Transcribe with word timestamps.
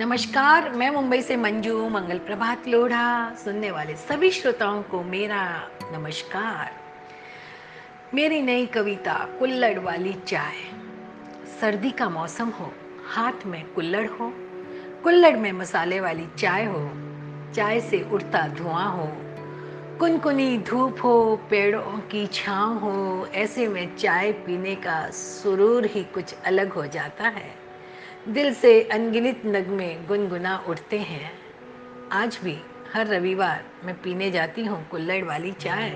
नमस्कार, 0.00 0.70
मैं 0.70 0.90
मुंबई 0.90 1.22
से 1.22 1.36
मंजू, 1.36 1.88
मंगल 1.88 2.18
प्रभात 2.18 2.68
लोढ़ा, 2.68 3.34
सुनने 3.34 3.70
वाले 3.70 3.96
सभी 3.96 4.30
श्रोताओं 4.30 4.82
को 4.82 5.02
मेरा 5.02 5.70
नमस्कार। 5.92 6.70
मेरी 8.14 8.42
नई 8.42 8.66
कविता, 8.66 9.14
कुल्लड़ 9.38 9.78
वाली 9.78 10.12
चाय। 10.12 10.54
सर्दी 11.60 11.90
का 11.90 12.08
मौसम 12.08 12.48
हो, 12.48 12.72
हाथ 13.08 13.46
में 13.46 13.64
कुल्लड़ 13.74 14.06
हो, 14.06 14.32
कुल्लड़ 15.02 15.36
में 15.36 15.52
मसाले 15.52 16.00
वाली 16.00 16.26
चाय 16.38 16.64
हो, 16.64 16.90
चाय 17.52 17.80
से 17.80 18.08
उड़ता 18.12 18.48
धुआँ 18.48 18.92
हो, 18.92 19.12
कुनकुनी 19.98 20.58
धूप 20.58 20.96
हो, 21.04 21.40
पेड़ों 21.50 21.98
की 21.98 22.26
छाँव 22.26 22.78
हो, 22.78 23.26
ऐसे 23.26 23.68
में 23.68 23.96
चाय 23.96 24.32
पीने 24.32 24.74
का 24.74 25.10
सुरूर 25.10 25.86
ही 25.86 26.04
कुछ 26.04 26.34
अलग 26.44 26.72
हो 26.72 26.86
जाता 26.86 27.24
है। 27.28 27.65
दिल 28.28 28.54
से 28.54 28.82
अनगिनत 28.82 29.42
नगमे 29.46 29.94
गुनगुना 30.08 30.56
उठते 30.68 30.98
हैं। 30.98 31.30
आज 32.12 32.38
भी 32.44 32.56
हर 32.94 33.06
रविवार 33.06 33.64
मैं 33.84 33.94
पीने 34.02 34.30
जाती 34.30 34.64
हूँ, 34.64 34.88
कुल्लड़ 34.88 35.24
वाली 35.24 35.52
चाय। 35.52 35.88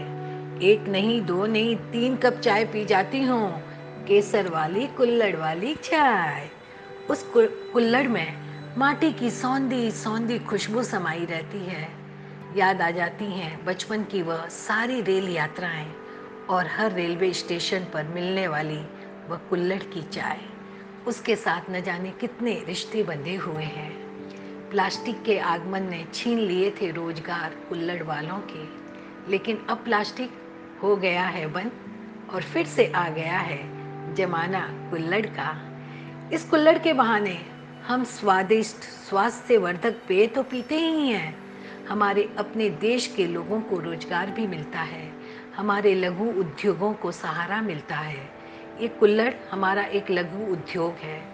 एक 0.63 0.85
नहीं, 0.89 1.21
दो 1.23 1.47
नहीं, 1.47 1.77
तीन 1.77 2.17
कप 2.17 2.33
चाय 2.33 2.65
पी 2.65 2.85
जाती 2.85 3.23
हूँ, 3.23 3.63
केसर 4.07 4.49
वाली, 4.49 4.87
कुल्लड़ 4.87 5.37
वाली 5.37 5.75
चाय। 5.75 6.49
उस 7.11 7.23
कुल्लड़ 7.37 8.07
में 8.09 8.37
माटी 8.77 9.13
की 9.13 9.31
सौंधी 9.31 9.91
सौंधी 9.91 10.39
खुशबू 10.39 10.83
समाई 10.83 11.25
रहती 11.25 11.65
है। 11.65 11.89
याद 12.57 12.83
आ 12.83 12.91
जाती 12.91 13.25
हैं 13.25 13.65
बचपन 13.65 14.05
की 14.05 14.23
वह 14.23 14.47
सारी 14.49 15.01
रेल 15.01 15.29
यात्राएँ 15.29 15.93
और 16.51 16.67
हर 16.67 16.93
रेलवे 16.93 17.33
स्टेशन 17.33 17.87
पर 17.95 18.05
मिलने 18.05 18.49
वाली 18.49 18.81
वह 19.29 19.37
कुल्लड़ 19.51 19.83
की 19.83 20.03
चाय। 20.03 20.41
उसके 21.07 21.37
साथ 21.37 21.71
न 21.71 21.81
जाने 21.83 22.11
कितने 22.11 22.65
रिश्ते 22.67 23.03
बंधे 23.03 23.35
हुए 23.37 23.63
हैं। 23.63 23.91
प्लास्टिक 24.71 25.23
के 25.23 25.39
आगमन 25.39 25.83
ने 25.83 26.05
छीन 26.15 26.39
लिए 26.39 26.71
थे 26.71 26.91
रोज़गार 26.91 27.55
कुल्लड़ 27.69 28.03
वालों 28.03 28.39
के। 28.39 28.65
लेकिन 29.31 29.57
अब 29.71 29.77
प्लास्टिक 29.77 30.31
हो 30.83 30.97
गया 30.97 31.25
है 31.25 31.47
बंद 31.47 31.73
और 32.35 32.43
फिर 32.43 32.67
से 32.67 32.93
आ 32.93 33.09
गया 33.09 33.39
है 33.39 34.15
जमाना 34.15 34.61
कुल्लड़ 34.91 35.27
का। 35.27 35.51
इस 36.33 36.45
कुल्लड़ 36.45 36.79
के 36.79 36.93
बहाने 36.93 37.39
हम 37.87 38.05
स्वादिष्ट, 38.05 38.77
स्वास्थ्यवर्धक 38.77 40.01
पेय 40.09 40.27
तो 40.27 40.43
पीते 40.43 40.79
ही 40.79 41.09
हैं। 41.09 41.35
हमारे 41.89 42.29
अपने 42.39 42.71
देश 42.71 43.07
के 43.07 43.27
लोगों 43.27 43.61
को 43.61 43.79
रोज़गार 43.81 44.31
भी 44.31 44.47
मिलता 44.47 44.81
है। 44.81 45.13
हमारे 45.57 45.95
लघु 45.95 46.25
उद्योगों 46.41 46.93
को 46.93 47.13
सहारा 47.13 47.61
मिलता 47.63 47.97
है। 47.97 48.40
ये 48.81 48.89
कुल्लड़ 48.89 49.35
हमारा 49.51 49.83
एक 49.83 50.11
लघु 50.11 50.53
उद्योग 50.53 50.93
है। 50.93 51.25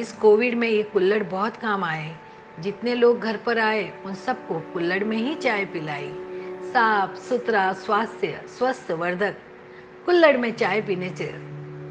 इस 0.00 0.12
कोविड 0.12 0.54
में 0.54 0.68
ये 0.68 0.82
कुल्लड़ 0.82 1.22
बहुत 1.22 1.56
काम 1.56 1.84
आए। 1.84 2.16
जितने 2.60 2.94
लोग 2.94 3.20
घर 3.20 3.36
पर 3.36 3.58
आए, 3.58 4.02
उन 4.04 4.14
सबको 4.14 4.60
कुल्लड़ 4.60 5.04
में 5.04 5.16
ही 5.16 5.34
चाय 5.34 5.64
पिलाई। 5.64 6.12
साफ़, 6.72 7.14
सुथरा, 7.14 7.72
स्वास्थ्य 7.72 8.42
स्वस्थ 8.58 8.90
वर्धक 8.90 9.36
कुल्लड़ 10.06 10.36
में 10.36 10.52
चाय 10.52 10.80
पीने 10.80 11.08
से 11.08 11.32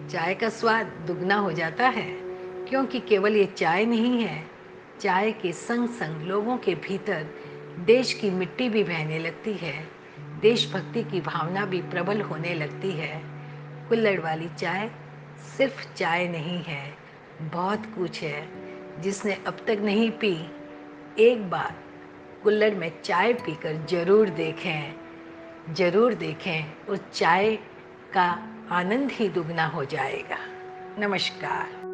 चाय 0.10 0.34
का 0.36 0.50
स्वाद 0.50 0.86
दुगना 0.86 1.36
हो 1.36 1.52
जाता 1.52 1.88
है, 1.88 2.18
क्योंकि 2.66 3.00
केवल 3.00 3.36
ये 3.36 3.46
चाय 3.46 3.86
नहीं 3.86 4.24
है। 4.24 4.48
चाय 5.00 5.32
के 5.32 5.52
संग 5.52 5.90
संग 5.90 6.28
लोगों 6.28 6.58
के 6.58 6.76
भीतर 6.76 7.28
देश 7.80 8.14
की 8.14 8.30
मिट्टी 8.30 8.70
भी 8.70 8.84
बहने 8.84 9.20
लगती 9.20 9.54
है। 9.54 9.88
देशभक्ति 10.20 11.04
की 11.04 11.22
भावना 11.22 11.66
भी 11.66 11.82
प्रबल 11.82 12.22
होने 12.22 12.54
लगती 12.54 12.92
है। 12.92 13.31
कुल्लड़ 13.92 14.20
वाली 14.20 14.50
चाय 14.50 14.92
सिर्फ़ 15.58 15.94
चाय 15.94 16.28
नहीं 16.28 16.64
है, 16.64 16.94
बहुत 17.42 17.86
कुछ 17.98 18.22
है। 18.24 18.48
जिसने 19.02 19.34
अब 19.48 19.58
तक 19.68 19.78
नहीं 19.84 20.12
पी, 20.12 20.52
एक 21.20 21.50
बार 21.50 21.76
कुल्लड़ 22.44 22.74
में 22.74 23.02
चाय 23.02 23.34
पीकर 23.34 23.86
ज़रूर 23.86 24.30
देखें। 24.30 24.96
ज़रूर 25.74 26.14
देखें, 26.14 26.86
उस 26.86 27.00
चाय 27.14 27.56
का 28.14 28.48
आनंद 28.72 29.12
ही 29.12 29.30
दुगना 29.30 29.66
हो 29.66 29.86
जाएगा। 29.86 30.38
नमस्कार। 31.08 31.91